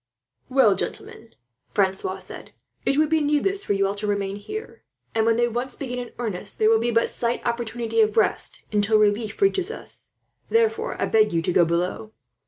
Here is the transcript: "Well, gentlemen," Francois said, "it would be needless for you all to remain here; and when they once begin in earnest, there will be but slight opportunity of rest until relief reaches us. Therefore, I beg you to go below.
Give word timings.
"Well, 0.49 0.75
gentlemen," 0.75 1.35
Francois 1.75 2.17
said, 2.17 2.53
"it 2.87 2.97
would 2.97 3.09
be 3.09 3.21
needless 3.21 3.63
for 3.63 3.73
you 3.73 3.85
all 3.85 3.93
to 3.93 4.07
remain 4.07 4.37
here; 4.37 4.81
and 5.13 5.27
when 5.27 5.35
they 5.35 5.47
once 5.47 5.75
begin 5.75 5.99
in 5.99 6.11
earnest, 6.17 6.57
there 6.57 6.69
will 6.71 6.79
be 6.79 6.89
but 6.89 7.07
slight 7.07 7.45
opportunity 7.45 8.01
of 8.01 8.17
rest 8.17 8.63
until 8.71 8.97
relief 8.97 9.39
reaches 9.43 9.69
us. 9.69 10.13
Therefore, 10.49 10.99
I 10.99 11.05
beg 11.05 11.31
you 11.33 11.43
to 11.43 11.53
go 11.53 11.65
below. 11.65 12.13